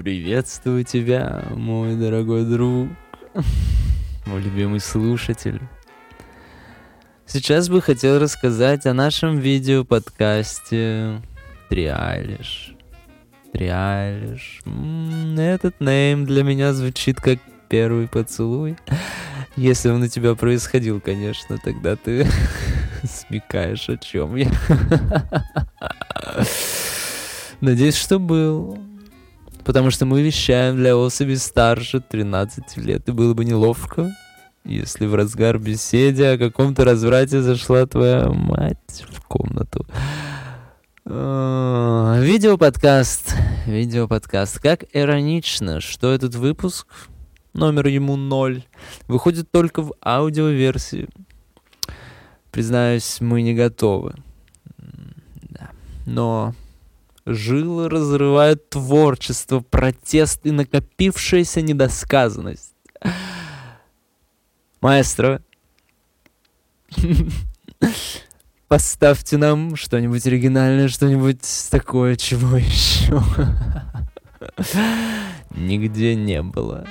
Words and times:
Приветствую 0.00 0.82
тебя, 0.84 1.44
мой 1.50 1.94
дорогой 1.94 2.46
друг, 2.46 2.88
мой 4.24 4.40
любимый 4.40 4.80
слушатель. 4.80 5.60
Сейчас 7.26 7.68
бы 7.68 7.82
хотел 7.82 8.18
рассказать 8.18 8.86
о 8.86 8.94
нашем 8.94 9.36
видео-подкасте 9.36 11.20
Триалиш. 11.68 12.74
Триалиш. 13.52 14.62
Этот 15.36 15.78
нейм 15.82 16.24
для 16.24 16.44
меня 16.44 16.72
звучит 16.72 17.20
как 17.20 17.38
первый 17.68 18.08
поцелуй. 18.08 18.78
Если 19.54 19.90
он 19.90 20.02
у 20.02 20.08
тебя 20.08 20.34
происходил, 20.34 21.02
конечно, 21.02 21.58
тогда 21.62 21.96
ты 21.96 22.26
смекаешь, 23.04 23.90
о 23.90 23.98
чем 23.98 24.36
я. 24.36 24.50
Надеюсь, 27.60 27.96
что 27.96 28.18
был. 28.18 28.89
Потому 29.70 29.92
что 29.92 30.04
мы 30.04 30.20
вещаем 30.20 30.74
для 30.74 30.96
особи 30.96 31.34
старше 31.34 32.00
13 32.00 32.76
лет, 32.78 33.08
и 33.08 33.12
было 33.12 33.34
бы 33.34 33.44
неловко, 33.44 34.12
если 34.64 35.06
в 35.06 35.14
разгар 35.14 35.60
беседе 35.60 36.30
о 36.30 36.38
каком-то 36.38 36.84
разврате 36.84 37.40
зашла 37.40 37.86
твоя 37.86 38.28
мать 38.30 39.04
в 39.12 39.20
комнату. 39.20 39.86
А, 41.04 42.18
видеоподкаст. 42.18 43.36
Видеоподкаст. 43.68 44.58
Как 44.58 44.86
иронично, 44.92 45.80
что 45.80 46.12
этот 46.12 46.34
выпуск, 46.34 46.88
номер 47.52 47.86
ему 47.86 48.16
ноль, 48.16 48.64
выходит 49.06 49.52
только 49.52 49.82
в 49.82 49.94
аудиоверсии. 50.04 51.08
Признаюсь, 52.50 53.20
мы 53.20 53.42
не 53.42 53.54
готовы. 53.54 54.14
Да. 55.48 55.70
Но 56.06 56.54
жилы 57.26 57.88
разрывают 57.88 58.70
творчество, 58.70 59.60
протест 59.60 60.40
и 60.44 60.50
накопившаяся 60.50 61.60
недосказанность. 61.62 62.74
Маэстро, 64.80 65.42
поставьте 68.68 69.36
нам 69.36 69.76
что-нибудь 69.76 70.26
оригинальное, 70.26 70.88
что-нибудь 70.88 71.68
такое, 71.70 72.16
чего 72.16 72.56
еще 72.56 73.22
нигде 75.50 76.14
не 76.14 76.42
было. 76.42 76.86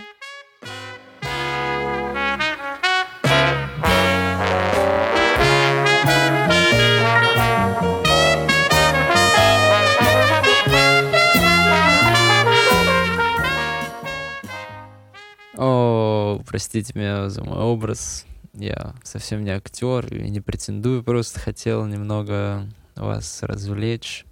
О, 15.62 16.42
простите 16.48 16.94
меня 16.96 17.30
за 17.30 17.44
мой 17.44 17.58
образ. 17.58 18.26
Я 18.54 18.96
совсем 19.04 19.44
не 19.44 19.52
актер 19.52 20.08
и 20.08 20.30
не 20.30 20.40
претендую, 20.40 21.04
просто 21.04 21.42
хотел 21.42 21.86
немного 21.86 22.66
вас 22.96 23.44
развлечь, 23.44 24.26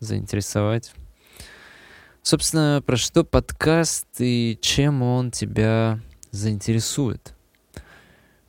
заинтересовать. 0.00 0.94
Собственно, 2.22 2.82
про 2.86 2.96
что 2.96 3.22
подкаст 3.22 4.06
и 4.18 4.58
чем 4.62 5.02
он 5.02 5.30
тебя 5.30 6.00
заинтересует? 6.30 7.34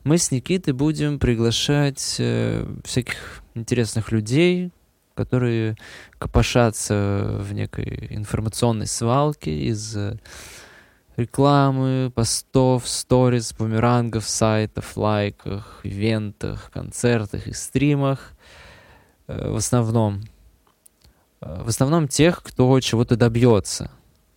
Мы 0.02 0.16
с 0.16 0.30
Никитой 0.30 0.72
будем 0.72 1.18
приглашать 1.18 2.16
э, 2.20 2.66
всяких 2.84 3.42
интересных 3.52 4.12
людей, 4.12 4.72
которые 5.14 5.76
копошатся 6.16 7.36
в 7.38 7.52
некой 7.52 8.06
информационной 8.08 8.86
свалке 8.86 9.54
из 9.68 9.94
рекламы, 11.18 12.12
постов, 12.14 12.88
сториз, 12.88 13.52
бумерангов, 13.52 14.26
сайтов, 14.28 14.96
лайках, 14.96 15.80
ивентах, 15.82 16.70
концертах 16.70 17.48
и 17.48 17.52
стримах. 17.52 18.32
Э, 19.26 19.50
в 19.50 19.56
основном. 19.56 20.22
Э, 21.40 21.62
в 21.64 21.68
основном 21.68 22.06
тех, 22.06 22.40
кто 22.42 22.78
чего-то 22.80 23.16
добьется. 23.16 23.90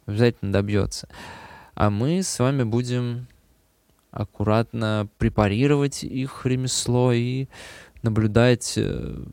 Обязательно 0.08 0.52
добьется. 0.52 1.08
А 1.76 1.92
мы 1.92 2.24
с 2.24 2.40
вами 2.40 2.64
будем 2.64 3.28
аккуратно 4.10 5.08
препарировать 5.20 6.04
их 6.04 6.46
ремесло 6.46 7.14
и 7.14 7.48
наблюдать, 8.02 8.74
э, 8.78 9.24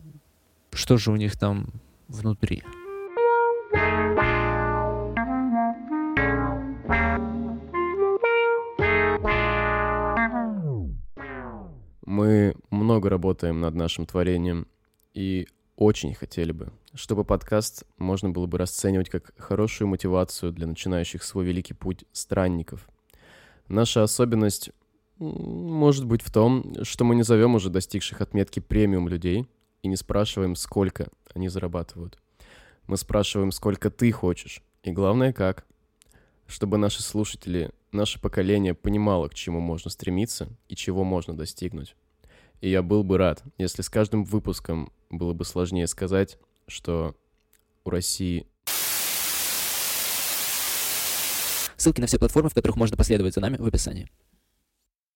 что 0.73 0.99
же 0.99 1.11
у 1.13 1.17
них 1.17 1.39
там 1.39 1.69
внутри. 2.09 2.63
Мы 12.19 12.57
много 12.71 13.09
работаем 13.11 13.61
над 13.61 13.77
нашим 13.77 14.05
творением 14.05 14.67
и 15.15 15.47
очень 15.77 16.15
хотели 16.15 16.51
бы, 16.51 16.73
чтобы 16.93 17.23
подкаст 17.23 17.85
можно 17.97 18.29
было 18.29 18.47
бы 18.47 18.59
расценивать 18.59 19.09
как 19.09 19.33
хорошую 19.39 19.87
мотивацию 19.87 20.51
для 20.51 20.67
начинающих 20.67 21.23
свой 21.23 21.45
великий 21.45 21.75
путь 21.75 22.07
странников. 22.11 22.89
Наша 23.69 24.03
особенность 24.03 24.71
может 25.19 26.07
быть 26.07 26.23
в 26.23 26.33
том, 26.33 26.75
что 26.83 27.05
мы 27.05 27.15
не 27.15 27.23
зовем 27.23 27.55
уже 27.55 27.71
достигших 27.71 28.21
отметки 28.21 28.59
премиум 28.59 29.07
людей 29.07 29.47
и 29.85 29.87
не 29.87 29.95
спрашиваем, 29.95 30.57
сколько 30.57 31.07
они 31.37 31.49
зарабатывают. 31.49 32.19
Мы 32.89 32.97
спрашиваем, 32.97 33.53
сколько 33.53 33.91
ты 33.91 34.11
хочешь, 34.11 34.61
и 34.83 34.91
главное, 34.91 35.33
как. 35.33 35.67
Чтобы 36.49 36.79
наши 36.79 37.01
слушатели, 37.01 37.71
наше 37.93 38.21
поколение 38.21 38.75
понимало, 38.75 39.29
к 39.29 39.35
чему 39.35 39.61
можно 39.61 39.89
стремиться 39.89 40.49
и 40.69 40.75
чего 40.75 41.05
можно 41.05 41.37
достигнуть. 41.37 41.95
И 42.61 42.71
я 42.71 42.83
был 42.83 43.05
бы 43.05 43.19
рад, 43.19 43.43
если 43.57 43.83
с 43.83 43.89
каждым 43.89 44.25
выпуском 44.25 44.93
было 45.11 45.33
бы 45.33 45.45
сложнее 45.45 45.87
сказать, 45.87 46.39
что 46.67 47.15
у 47.85 47.91
России... 47.91 48.47
Ссылки 51.77 52.01
на 52.01 52.09
все 52.09 52.19
платформы, 52.19 52.51
в 52.51 52.55
которых 52.55 52.77
можно 52.77 52.97
последовать 52.97 53.35
за 53.35 53.41
нами, 53.41 53.57
в 53.57 53.67
описании. 53.67 54.11